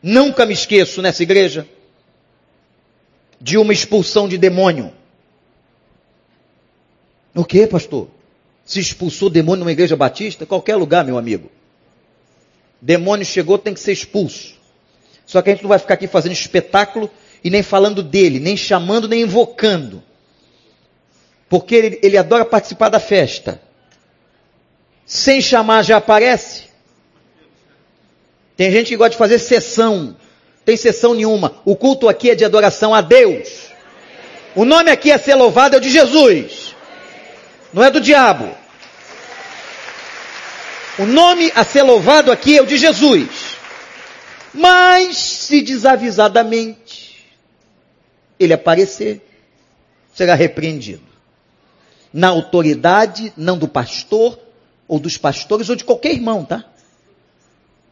[0.00, 1.66] Nunca me esqueço nessa igreja
[3.40, 4.92] de uma expulsão de demônio.
[7.34, 8.06] O que, pastor?
[8.64, 10.46] Se expulsou demônio numa igreja batista?
[10.46, 11.50] Qualquer lugar, meu amigo.
[12.80, 14.54] Demônio chegou, tem que ser expulso.
[15.26, 17.10] Só que a gente não vai ficar aqui fazendo espetáculo
[17.42, 20.02] e nem falando dele, nem chamando, nem invocando.
[21.48, 23.60] porque ele, ele adora participar da festa.
[25.04, 26.64] Sem chamar já aparece.
[28.56, 30.16] Tem gente que gosta de fazer sessão.
[30.64, 31.60] Tem sessão nenhuma.
[31.64, 33.66] O culto aqui é de adoração a Deus.
[34.56, 36.74] O nome aqui a ser louvado é o de Jesus.
[37.72, 38.50] Não é do diabo.
[40.98, 43.28] O nome a ser louvado aqui é o de Jesus.
[44.52, 46.85] Mas, se desavisadamente
[48.38, 49.22] ele aparecer,
[50.14, 51.02] será repreendido.
[52.12, 54.38] Na autoridade, não do pastor,
[54.88, 56.64] ou dos pastores, ou de qualquer irmão, tá?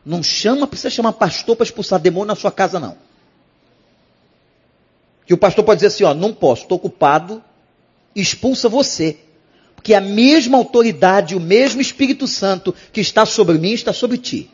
[0.04, 2.96] Não chama, precisa chamar pastor para expulsar demônio na sua casa, não.
[5.26, 7.42] Que o pastor pode dizer assim, ó, não posso, estou ocupado,
[8.14, 9.18] expulsa você.
[9.74, 14.50] Porque a mesma autoridade, o mesmo Espírito Santo que está sobre mim, está sobre ti.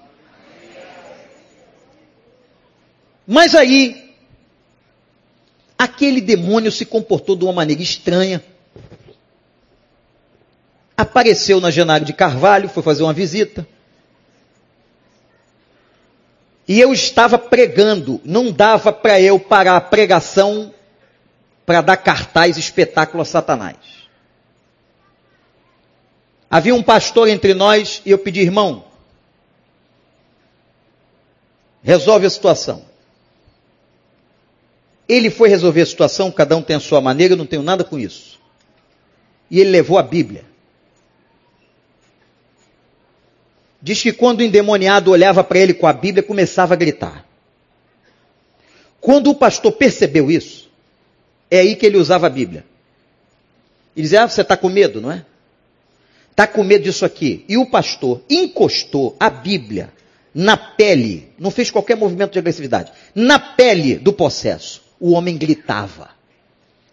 [3.27, 4.10] Mas aí,
[5.81, 8.45] aquele demônio se comportou de uma maneira estranha.
[10.95, 13.67] Apareceu na Genário de Carvalho, foi fazer uma visita.
[16.69, 20.75] E eu estava pregando, não dava para eu parar a pregação
[21.65, 23.79] para dar cartaz espetáculo a Satanás.
[26.51, 28.85] Havia um pastor entre nós e eu pedi, irmão,
[31.83, 32.90] resolve a situação.
[35.11, 37.83] Ele foi resolver a situação, cada um tem a sua maneira, eu não tenho nada
[37.83, 38.39] com isso.
[39.51, 40.45] E ele levou a Bíblia.
[43.83, 47.27] Diz que quando o endemoniado olhava para ele com a Bíblia, começava a gritar.
[49.01, 50.71] Quando o pastor percebeu isso,
[51.51, 52.65] é aí que ele usava a Bíblia.
[53.97, 55.25] Ele dizia, ah, você está com medo, não é?
[56.31, 57.45] Está com medo disso aqui.
[57.49, 59.93] E o pastor encostou a Bíblia
[60.33, 64.89] na pele, não fez qualquer movimento de agressividade, na pele do possesso.
[65.01, 66.11] O homem gritava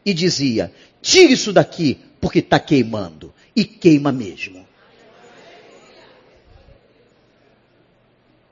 [0.05, 3.33] e dizia: tire isso daqui, porque está queimando.
[3.53, 4.65] E queima mesmo.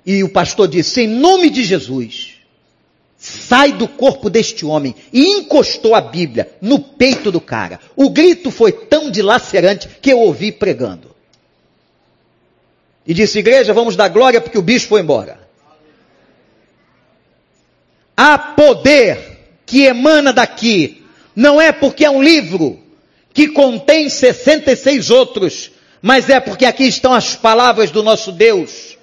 [0.05, 2.35] E o pastor disse: em nome de Jesus,
[3.17, 7.79] sai do corpo deste homem e encostou a Bíblia no peito do cara.
[7.95, 11.15] O grito foi tão dilacerante que eu ouvi pregando.
[13.07, 15.39] E disse, igreja, vamos dar glória porque o bicho foi embora.
[18.17, 19.34] Há poder
[19.65, 21.03] que emana daqui.
[21.35, 22.79] Não é porque é um livro
[23.33, 28.97] que contém 66 outros, mas é porque aqui estão as palavras do nosso Deus.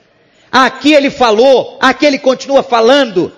[0.51, 3.33] Aqui ele falou, aqui ele continua falando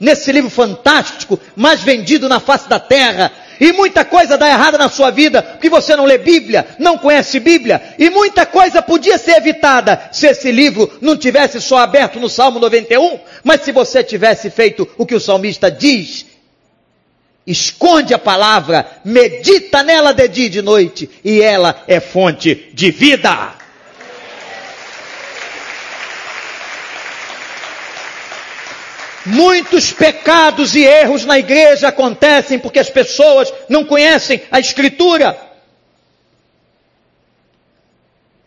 [0.00, 3.32] nesse livro fantástico, mais vendido na face da terra.
[3.60, 7.40] E muita coisa dá errada na sua vida, porque você não lê Bíblia, não conhece
[7.40, 12.28] Bíblia, e muita coisa podia ser evitada se esse livro não tivesse só aberto no
[12.28, 16.24] Salmo 91, mas se você tivesse feito o que o salmista diz,
[17.50, 22.90] esconde a palavra, medita nela de dia e de noite, e ela é fonte de
[22.90, 23.54] vida.
[29.24, 35.38] Muitos pecados e erros na igreja acontecem porque as pessoas não conhecem a Escritura.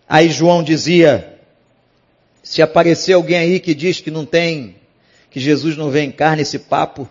[0.08, 1.38] Aí João dizia:
[2.44, 4.76] se aparecer alguém aí que diz que não tem,
[5.30, 7.08] que Jesus não vem em carne, esse papo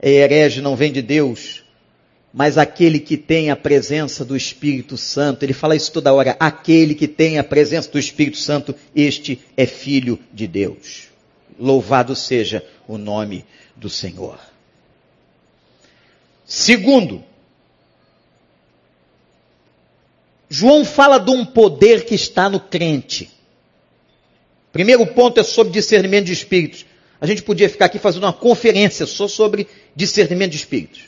[0.00, 1.62] é herege, não vem de Deus.
[2.32, 6.94] Mas aquele que tem a presença do Espírito Santo, ele fala isso toda hora, aquele
[6.94, 11.08] que tem a presença do Espírito Santo, este é filho de Deus.
[11.58, 13.44] Louvado seja o nome
[13.76, 14.38] do Senhor.
[16.46, 17.22] Segundo,
[20.48, 23.30] João fala de um poder que está no crente.
[24.72, 26.86] Primeiro ponto é sobre discernimento de espíritos.
[27.20, 31.02] A gente podia ficar aqui fazendo uma conferência só sobre discernimento de espíritos.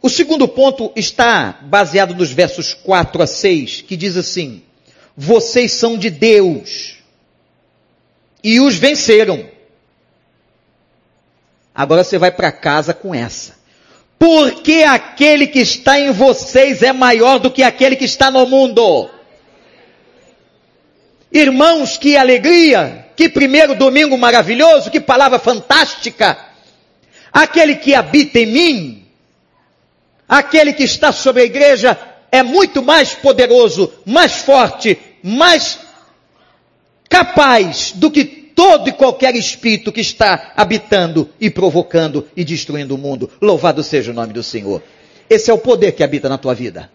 [0.00, 4.62] O segundo ponto está baseado nos versos 4 a 6, que diz assim:
[5.16, 6.96] Vocês são de Deus
[8.44, 9.48] e os venceram.
[11.74, 13.56] Agora você vai para casa com essa.
[14.18, 19.10] Porque aquele que está em vocês é maior do que aquele que está no mundo.
[21.32, 23.05] Irmãos, que alegria!
[23.16, 24.90] Que primeiro domingo maravilhoso!
[24.90, 26.38] Que palavra fantástica!
[27.32, 29.06] Aquele que habita em mim,
[30.28, 31.98] aquele que está sobre a igreja,
[32.30, 35.78] é muito mais poderoso, mais forte, mais
[37.08, 42.98] capaz do que todo e qualquer espírito que está habitando e provocando e destruindo o
[42.98, 43.30] mundo.
[43.40, 44.82] Louvado seja o nome do Senhor.
[45.28, 46.90] Esse é o poder que habita na tua vida.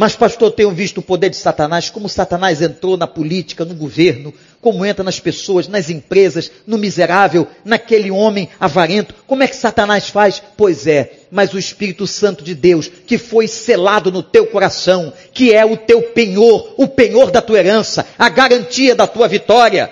[0.00, 4.32] Mas, pastor, tenho visto o poder de Satanás, como Satanás entrou na política, no governo,
[4.60, 9.12] como entra nas pessoas, nas empresas, no miserável, naquele homem avarento.
[9.26, 10.40] Como é que Satanás faz?
[10.56, 15.52] Pois é, mas o Espírito Santo de Deus, que foi selado no teu coração, que
[15.52, 19.90] é o teu penhor, o penhor da tua herança, a garantia da tua vitória.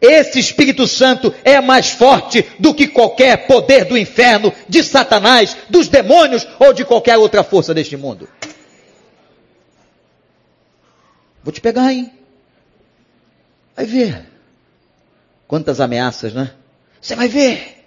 [0.00, 5.86] Esse Espírito Santo é mais forte do que qualquer poder do inferno, de Satanás, dos
[5.86, 8.28] demônios ou de qualquer outra força deste mundo.
[11.42, 12.12] Vou te pegar, hein?
[13.74, 14.26] Vai ver.
[15.48, 16.54] Quantas ameaças, né?
[17.00, 17.84] Você vai ver.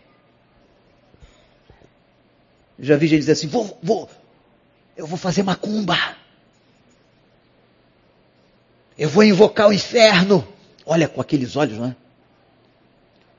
[2.79, 4.09] Já vi gente dizer assim: vou, vou,
[4.97, 5.97] eu vou fazer macumba.
[8.97, 10.47] Eu vou invocar o inferno.
[10.85, 11.95] Olha com aqueles olhos, não é?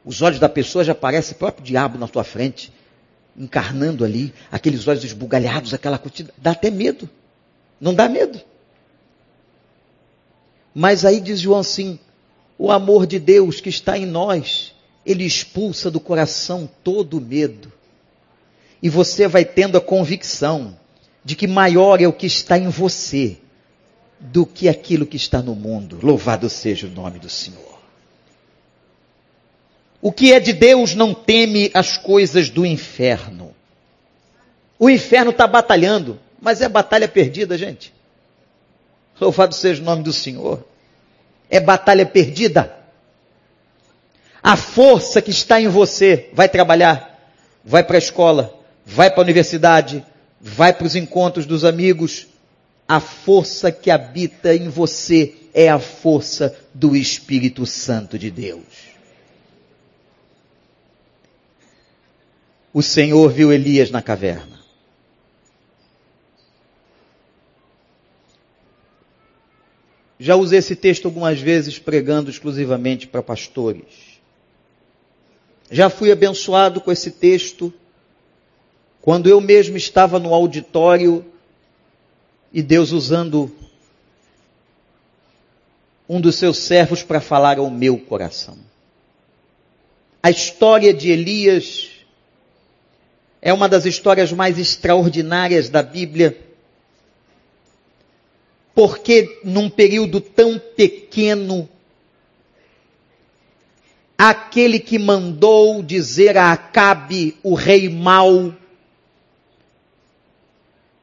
[0.04, 2.72] Os olhos da pessoa já parece o próprio diabo na tua frente,
[3.36, 6.32] encarnando ali, aqueles olhos esbugalhados, aquela curtida.
[6.36, 7.08] Dá até medo.
[7.80, 8.40] Não dá medo.
[10.74, 11.98] Mas aí diz João assim:
[12.58, 14.74] o amor de Deus que está em nós,
[15.06, 17.72] ele expulsa do coração todo o medo.
[18.82, 20.76] E você vai tendo a convicção
[21.24, 23.38] de que maior é o que está em você
[24.20, 25.98] do que aquilo que está no mundo.
[26.02, 27.78] Louvado seja o nome do Senhor.
[30.00, 33.54] O que é de Deus não teme as coisas do inferno.
[34.78, 37.92] O inferno está batalhando, mas é batalha perdida, gente.
[39.20, 40.64] Louvado seja o nome do Senhor.
[41.48, 42.74] É batalha perdida.
[44.42, 47.32] A força que está em você vai trabalhar,
[47.64, 48.54] vai para a escola,
[48.84, 50.04] vai para a universidade,
[50.40, 52.26] vai para os encontros dos amigos.
[52.86, 58.94] A força que habita em você é a força do Espírito Santo de Deus.
[62.74, 64.53] O Senhor viu Elias na caverna.
[70.24, 73.84] Já usei esse texto algumas vezes pregando exclusivamente para pastores.
[75.70, 77.70] Já fui abençoado com esse texto
[79.02, 81.22] quando eu mesmo estava no auditório
[82.50, 83.54] e Deus usando
[86.08, 88.56] um dos seus servos para falar ao meu coração.
[90.22, 91.90] A história de Elias
[93.42, 96.53] é uma das histórias mais extraordinárias da Bíblia
[98.74, 101.68] porque num período tão pequeno,
[104.18, 108.52] aquele que mandou dizer a Acabe, o rei mau,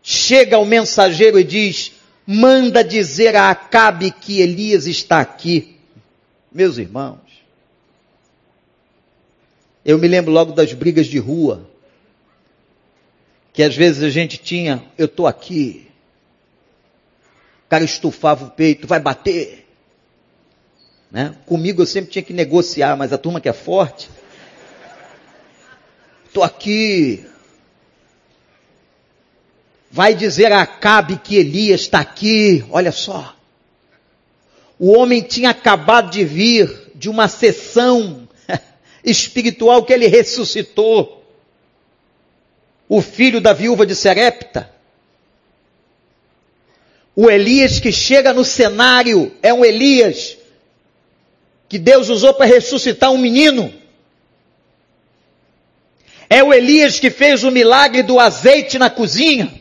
[0.04, 1.94] chega ao mensageiro e diz:
[2.28, 5.78] manda dizer a Acabe que Elias está aqui.
[6.52, 7.20] Meus irmãos,
[9.86, 11.70] eu me lembro logo das brigas de rua,
[13.54, 15.91] que às vezes a gente tinha, eu estou aqui,
[17.72, 19.66] cara estufava o peito, vai bater.
[21.10, 21.34] Né?
[21.46, 24.10] Comigo eu sempre tinha que negociar, mas a turma que é forte.
[26.28, 27.26] Estou aqui.
[29.90, 32.66] Vai dizer a Acabe que Elias está aqui.
[32.70, 33.38] Olha só.
[34.78, 38.28] O homem tinha acabado de vir de uma sessão
[39.02, 41.26] espiritual que ele ressuscitou.
[42.90, 44.81] O filho da viúva de Serepta
[47.22, 50.40] o Elias que chega no cenário é um Elias
[51.70, 53.72] que Deus usou para ressuscitar um menino.
[56.28, 59.54] É o Elias que fez o milagre do azeite na cozinha.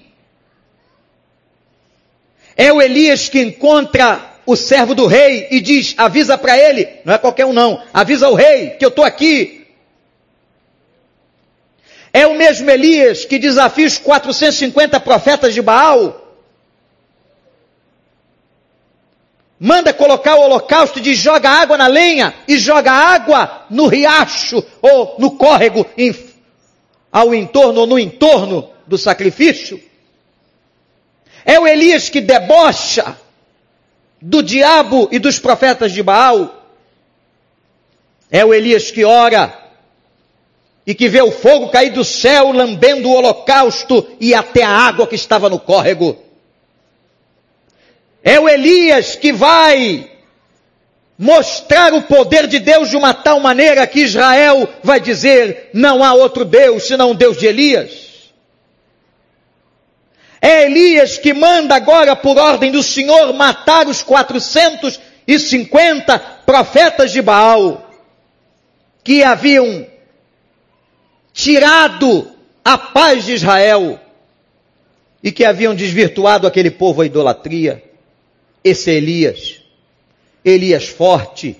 [2.56, 7.12] É o Elias que encontra o servo do rei e diz: avisa para ele, não
[7.12, 9.66] é qualquer um não, avisa o rei que eu estou aqui.
[12.10, 16.29] É o mesmo Elias que desafia os 450 profetas de Baal
[19.60, 25.16] manda colocar o holocausto e joga água na lenha e joga água no riacho ou
[25.18, 26.16] no córrego em,
[27.12, 29.78] ao entorno ou no entorno do sacrifício.
[31.44, 33.18] É o Elias que debocha
[34.20, 36.64] do diabo e dos profetas de Baal.
[38.30, 39.58] É o Elias que ora
[40.86, 45.06] e que vê o fogo cair do céu lambendo o holocausto e até a água
[45.06, 46.29] que estava no córrego.
[48.22, 50.10] É o Elias que vai
[51.18, 56.12] mostrar o poder de Deus de uma tal maneira que Israel vai dizer: não há
[56.14, 58.10] outro Deus senão o Deus de Elias.
[60.40, 67.90] É Elias que manda agora, por ordem do Senhor, matar os 450 profetas de Baal,
[69.04, 69.86] que haviam
[71.32, 72.32] tirado
[72.64, 74.00] a paz de Israel.
[75.22, 77.82] e que haviam desvirtuado aquele povo à idolatria.
[78.62, 79.60] Esse é Elias.
[80.44, 81.56] Elias forte.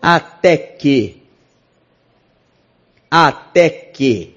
[0.00, 1.22] Até que,
[3.10, 4.36] até que,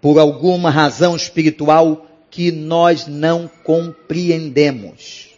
[0.00, 5.28] por alguma razão espiritual que nós não compreendemos,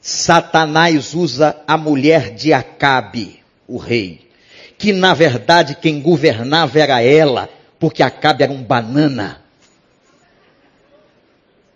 [0.00, 4.30] Satanás usa a mulher de Acabe, o rei,
[4.78, 9.42] que na verdade quem governava era ela, porque Acabe era um banana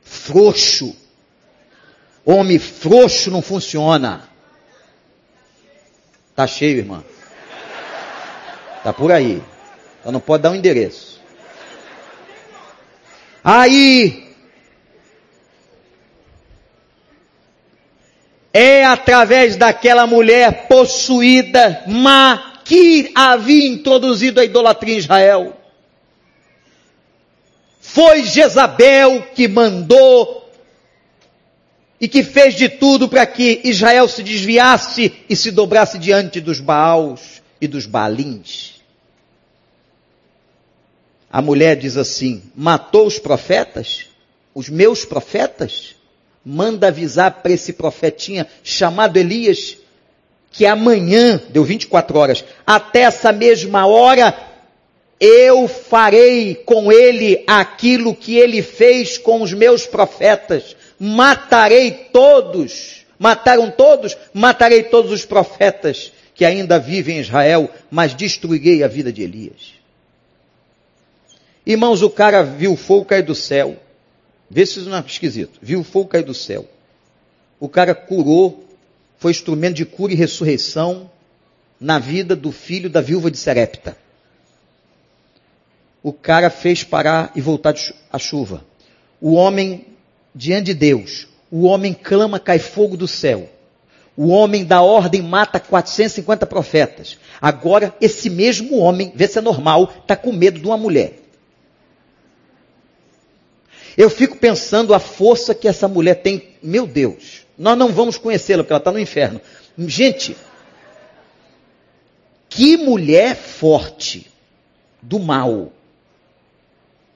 [0.02, 0.94] frouxo.
[2.24, 4.28] Homem frouxo não funciona.
[6.34, 7.04] Tá cheio, irmã.
[8.82, 9.42] Tá por aí.
[10.00, 11.20] Então não pode dar um endereço.
[13.44, 14.32] Aí
[18.52, 25.56] é através daquela mulher possuída má que havia introduzido a idolatria em Israel.
[27.80, 30.41] Foi Jezabel que mandou
[32.02, 36.58] e que fez de tudo para que Israel se desviasse e se dobrasse diante dos
[36.58, 38.82] Baals e dos Baalins.
[41.30, 44.06] A mulher diz assim: matou os profetas,
[44.52, 45.94] os meus profetas,
[46.44, 49.76] manda avisar para esse profetinha chamado Elias
[50.50, 54.36] que amanhã, deu 24 horas, até essa mesma hora,
[55.20, 60.76] eu farei com ele aquilo que ele fez com os meus profetas.
[61.04, 63.04] Matarei todos.
[63.18, 64.16] Mataram todos?
[64.32, 69.74] Matarei todos os profetas que ainda vivem em Israel, mas destruirei a vida de Elias.
[71.64, 73.76] Irmãos, o cara viu fogo cair do céu.
[74.50, 75.58] Vê se isso não é esquisito.
[75.62, 76.68] Viu fogo cair do céu.
[77.58, 78.64] O cara curou,
[79.18, 81.10] foi instrumento de cura e ressurreição
[81.80, 83.96] na vida do filho da viúva de Serepta
[86.02, 87.74] o cara fez parar e voltar
[88.12, 88.64] a chuva.
[89.20, 89.86] O homem,
[90.34, 93.48] diante de Deus, o homem clama, cai fogo do céu.
[94.16, 97.18] O homem da ordem mata 450 profetas.
[97.40, 101.18] Agora, esse mesmo homem, vê se é normal, está com medo de uma mulher.
[103.96, 106.50] Eu fico pensando a força que essa mulher tem.
[106.62, 109.40] Meu Deus, nós não vamos conhecê-la, porque ela está no inferno.
[109.78, 110.36] Gente,
[112.48, 114.30] que mulher forte
[115.00, 115.72] do mal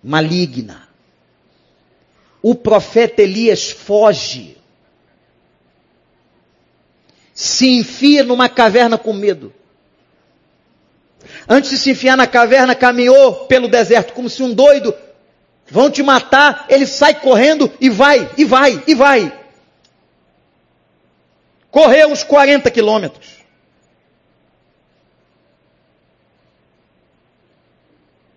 [0.02, 0.85] maligna.
[2.48, 4.56] O profeta Elias foge.
[7.34, 9.52] Se enfia numa caverna com medo.
[11.48, 14.94] Antes de se enfiar na caverna, caminhou pelo deserto como se um doido.
[15.68, 16.66] Vão te matar.
[16.68, 19.36] Ele sai correndo e vai, e vai, e vai.
[21.68, 23.38] Correu uns 40 quilômetros.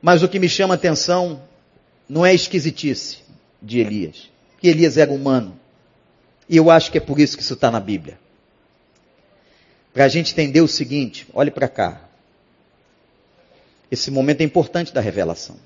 [0.01, 1.43] Mas o que me chama a atenção
[2.09, 3.28] não é esquisitice
[3.61, 4.29] de Elias,
[4.59, 5.59] que Elias era humano.
[6.47, 8.19] E eu acho que é por isso que isso está na Bíblia.
[9.93, 12.01] Para a gente entender o seguinte, olhe para cá.
[13.91, 15.57] Esse momento é importante da revelação.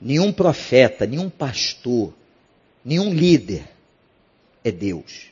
[0.00, 2.14] Nenhum profeta, nenhum pastor,
[2.84, 3.64] nenhum líder
[4.64, 5.26] é Deus.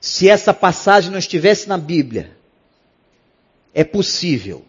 [0.00, 2.36] Se essa passagem não estivesse na Bíblia,
[3.72, 4.64] é possível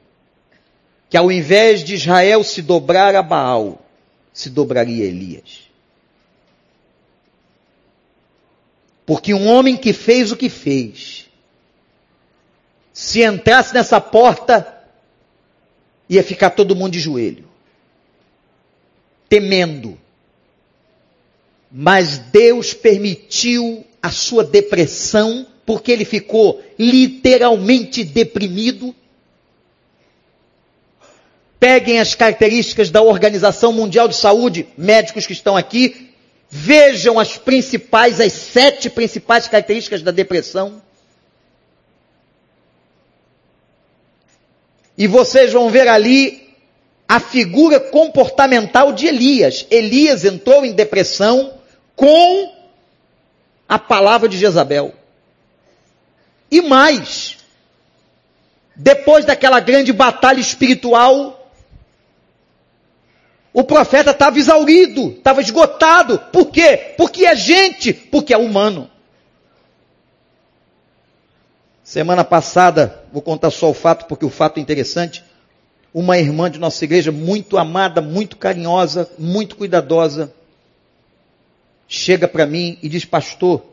[1.14, 3.86] que ao invés de Israel se dobrar a Baal,
[4.34, 5.70] se dobraria Elias.
[9.05, 11.28] Porque um homem que fez o que fez,
[12.91, 14.76] se entrasse nessa porta,
[16.09, 17.47] ia ficar todo mundo de joelho,
[19.30, 19.95] temendo.
[21.72, 28.95] Mas Deus permitiu a sua depressão, porque ele ficou literalmente deprimido
[31.64, 36.14] Peguem as características da Organização Mundial de Saúde, médicos que estão aqui,
[36.49, 40.82] vejam as principais, as sete principais características da depressão.
[44.97, 46.53] E vocês vão ver ali
[47.07, 49.66] a figura comportamental de Elias.
[49.72, 51.53] Elias entrou em depressão
[51.95, 52.53] com
[53.70, 54.93] a palavra de Jezabel.
[56.51, 57.38] E mais,
[58.76, 61.39] depois daquela grande batalha espiritual,
[63.54, 66.18] o profeta estava exaurido, estava esgotado.
[66.32, 66.95] Por quê?
[66.97, 68.89] Porque é gente, porque é humano.
[71.84, 75.24] Semana passada, vou contar só o fato, porque o fato é interessante.
[75.93, 80.34] Uma irmã de nossa igreja, muito amada, muito carinhosa, muito cuidadosa,
[81.88, 83.64] chega para mim e diz: Pastor,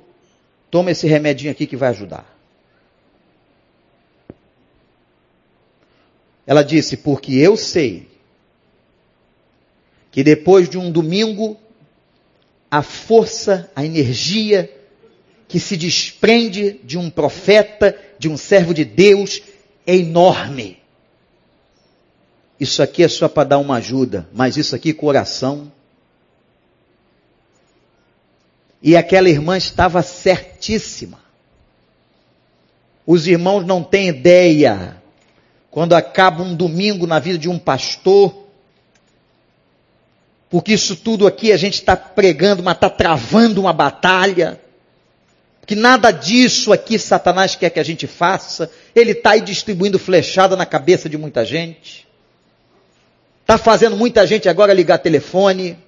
[0.70, 2.26] toma esse remedinho aqui que vai ajudar.
[6.46, 8.09] Ela disse: Porque eu sei
[10.10, 11.56] que depois de um domingo,
[12.70, 14.70] a força, a energia
[15.46, 19.42] que se desprende de um profeta, de um servo de Deus,
[19.86, 20.78] é enorme.
[22.58, 25.72] Isso aqui é só para dar uma ajuda, mas isso aqui, coração.
[28.82, 31.18] E aquela irmã estava certíssima.
[33.06, 35.02] Os irmãos não têm ideia,
[35.70, 38.39] quando acaba um domingo na vida de um pastor,
[40.50, 44.60] porque isso tudo aqui a gente está pregando, mas está travando uma batalha.
[45.64, 48.68] Que nada disso aqui Satanás quer que a gente faça.
[48.92, 52.08] Ele está aí distribuindo flechada na cabeça de muita gente.
[53.42, 55.78] Está fazendo muita gente agora ligar telefone,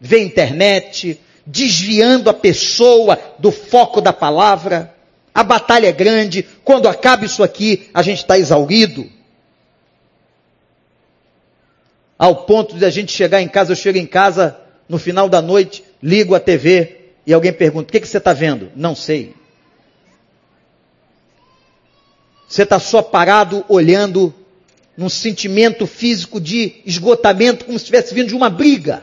[0.00, 4.94] ver internet, desviando a pessoa do foco da palavra.
[5.34, 6.46] A batalha é grande.
[6.62, 9.10] Quando acaba isso aqui, a gente está exaurido
[12.22, 14.56] ao ponto de a gente chegar em casa, eu chego em casa
[14.88, 18.32] no final da noite, ligo a TV e alguém pergunta: o que, que você está
[18.32, 18.70] vendo?
[18.76, 19.34] Não sei.
[22.48, 24.32] Você está só parado olhando
[24.96, 29.02] num sentimento físico de esgotamento, como se estivesse vindo de uma briga.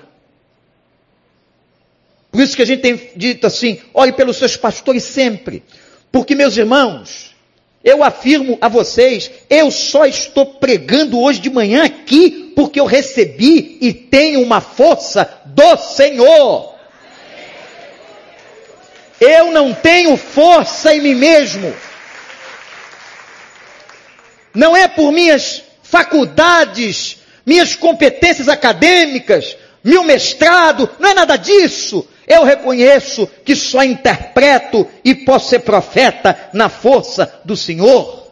[2.31, 5.61] Por isso que a gente tem dito assim: olhe pelos seus pastores sempre.
[6.09, 7.35] Porque, meus irmãos,
[7.83, 13.77] eu afirmo a vocês, eu só estou pregando hoje de manhã aqui porque eu recebi
[13.79, 16.75] e tenho uma força do Senhor.
[19.17, 21.73] Eu não tenho força em mim mesmo.
[24.53, 32.05] Não é por minhas faculdades, minhas competências acadêmicas, meu mestrado, não é nada disso.
[32.27, 38.28] Eu reconheço que só interpreto e posso ser profeta na força do Senhor.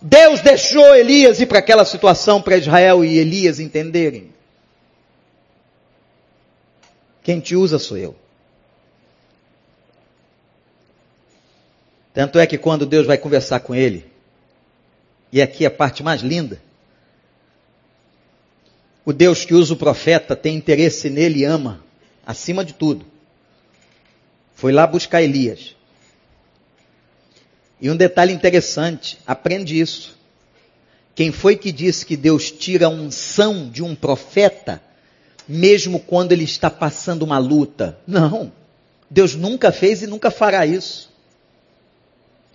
[0.00, 4.32] Deus deixou Elias ir para aquela situação para Israel e Elias entenderem.
[7.22, 8.14] Quem te usa sou eu.
[12.14, 14.06] Tanto é que quando Deus vai conversar com ele,
[15.32, 16.60] e aqui é a parte mais linda,
[19.04, 21.82] o Deus que usa o profeta tem interesse nele e ama,
[22.26, 23.04] acima de tudo.
[24.54, 25.77] Foi lá buscar Elias.
[27.80, 30.16] E um detalhe interessante, aprende isso.
[31.14, 34.80] Quem foi que disse que Deus tira a unção de um profeta,
[35.48, 37.98] mesmo quando ele está passando uma luta?
[38.06, 38.52] Não.
[39.10, 41.10] Deus nunca fez e nunca fará isso.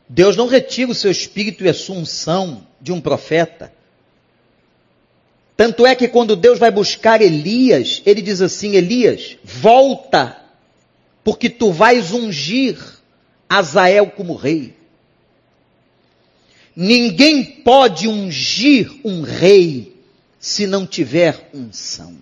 [0.08, 3.72] Deus não retira o seu espírito e a sua unção de um profeta.
[5.56, 10.38] Tanto é que quando Deus vai buscar Elias, ele diz assim: Elias, volta,
[11.24, 12.78] porque tu vais ungir
[13.48, 14.83] Azael como rei.
[16.76, 19.96] Ninguém pode ungir um rei
[20.40, 22.18] se não tiver unção.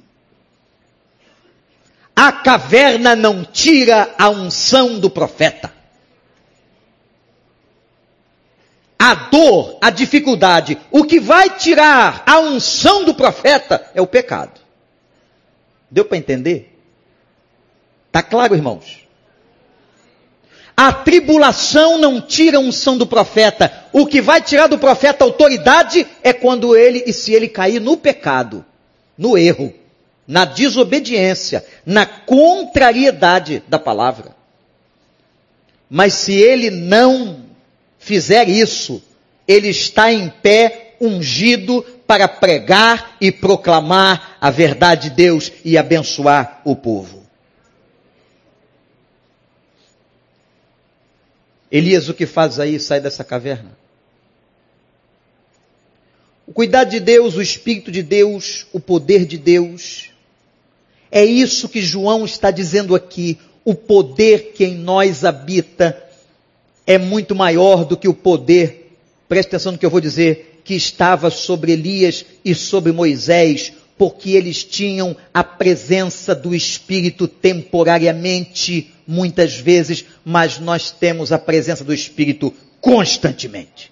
[2.16, 5.82] A caverna não tira a unção do profeta.
[9.02, 14.62] a dor, a dificuldade, o que vai tirar a unção do profeta é o pecado.
[15.90, 16.80] Deu para entender?
[18.12, 19.08] Tá claro, irmãos?
[20.82, 23.72] A tribulação não tira a unção do profeta.
[23.94, 27.96] O que vai tirar do profeta autoridade é quando ele e se ele cair no
[27.96, 28.66] pecado,
[29.16, 29.72] no erro,
[30.28, 34.36] na desobediência, na contrariedade da palavra.
[35.88, 37.46] Mas se ele não
[38.00, 39.04] fizer isso,
[39.48, 46.60] ele está em pé, ungido para pregar e proclamar a verdade de Deus e abençoar
[46.66, 47.21] o povo.
[51.72, 52.80] Elias, o que faz aí?
[52.80, 53.78] Sai dessa caverna.
[56.46, 60.10] O cuidado de Deus, o Espírito de Deus, o poder de Deus.
[61.10, 63.40] É isso que João está dizendo aqui.
[63.64, 65.98] O poder que em nós habita
[66.86, 68.98] é muito maior do que o poder,
[69.30, 73.72] preste atenção no que eu vou dizer, que estava sobre Elias e sobre Moisés,
[74.02, 81.84] porque eles tinham a presença do Espírito temporariamente, muitas vezes, mas nós temos a presença
[81.84, 83.92] do Espírito constantemente.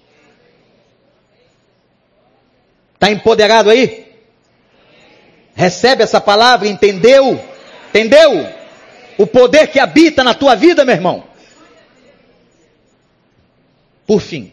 [2.95, 4.07] Está empoderado aí?
[5.53, 7.39] Recebe essa palavra, entendeu?
[7.89, 8.47] Entendeu?
[9.15, 11.23] O poder que habita na tua vida, meu irmão.
[14.07, 14.51] Por fim,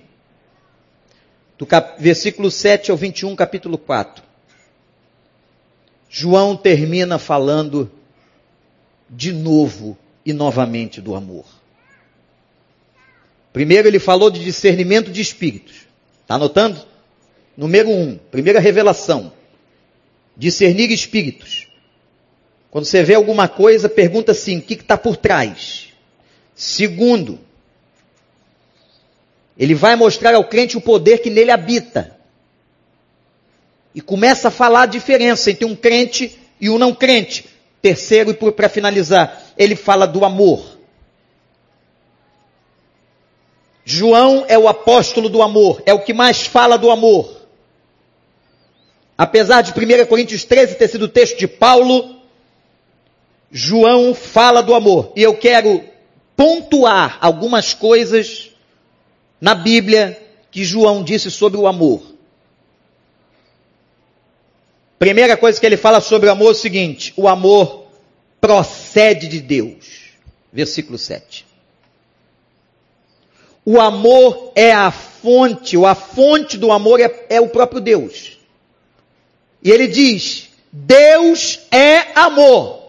[1.57, 1.99] do cap...
[1.99, 4.26] versículo 7 ao 21, capítulo 4.
[6.09, 7.91] João termina falando
[9.09, 11.45] de novo e novamente do amor.
[13.53, 15.87] Primeiro ele falou de discernimento de espíritos.
[16.23, 16.81] Está anotando?
[17.57, 19.33] Número um, primeira revelação.
[20.37, 21.67] discernir espíritos.
[22.71, 25.89] Quando você vê alguma coisa, pergunta assim: o que está por trás?
[26.55, 27.39] Segundo,
[29.57, 32.16] ele vai mostrar ao crente o poder que nele habita.
[33.97, 37.47] E começa a falar a diferença entre um crente e um não crente.
[37.80, 40.76] Terceiro, e para finalizar, ele fala do amor.
[43.86, 47.47] João é o apóstolo do amor, é o que mais fala do amor.
[49.16, 52.16] Apesar de 1 Coríntios 13 ter sido texto de Paulo,
[53.51, 55.11] João fala do amor.
[55.16, 55.82] E eu quero
[56.36, 58.51] pontuar algumas coisas
[59.40, 60.20] na Bíblia
[60.51, 62.16] que João disse sobre o amor.
[64.99, 67.86] Primeira coisa que ele fala sobre o amor é o seguinte: o amor
[68.40, 70.07] procede de Deus.
[70.53, 71.44] Versículo 7.
[73.64, 78.38] O amor é a fonte, a fonte do amor é, é o próprio Deus.
[79.62, 82.86] E ele diz: Deus é amor.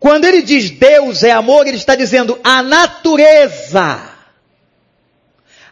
[0.00, 4.10] Quando ele diz Deus é amor, ele está dizendo a natureza,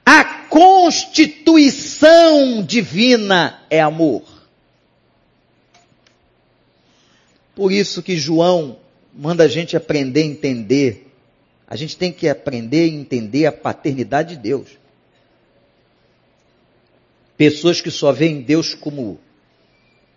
[0.04, 4.22] a constituição divina é amor.
[7.54, 8.78] Por isso que João
[9.12, 11.08] manda a gente aprender a entender
[11.68, 14.70] a gente tem que aprender e entender a paternidade de Deus.
[17.36, 19.20] Pessoas que só veem Deus como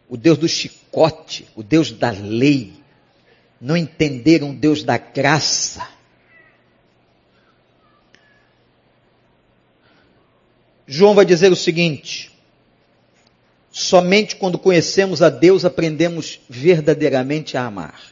[0.07, 2.71] o Deus do chicote, o Deus da lei,
[3.59, 5.85] não entenderam o Deus da graça.
[10.91, 12.31] João vai dizer o seguinte:
[13.71, 18.11] somente quando conhecemos a Deus aprendemos verdadeiramente a amar.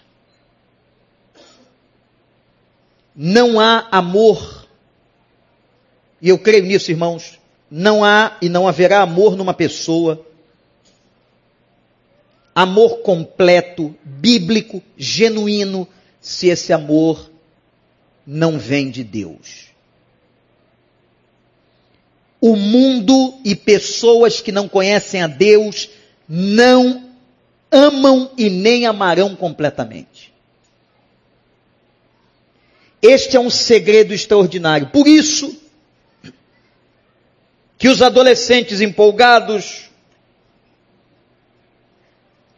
[3.22, 4.66] não há amor.
[6.22, 7.38] E eu creio nisso, irmãos.
[7.70, 10.26] Não há e não haverá amor numa pessoa.
[12.56, 15.86] Amor completo, bíblico, genuíno,
[16.22, 17.30] se esse amor
[18.26, 19.69] não vem de Deus.
[22.42, 25.90] O mundo e pessoas que não conhecem a Deus
[26.28, 27.10] não
[27.72, 30.34] amam e nem amarão completamente.
[33.02, 34.88] Este é um segredo extraordinário.
[34.88, 35.58] Por isso,
[37.78, 39.90] que os adolescentes empolgados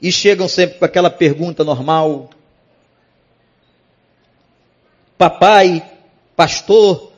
[0.02, 2.32] e chegam sempre com aquela pergunta normal:
[5.18, 5.88] Papai,
[6.36, 7.11] pastor,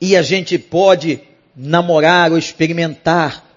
[0.00, 1.20] e a gente pode
[1.56, 3.44] namorar ou experimentar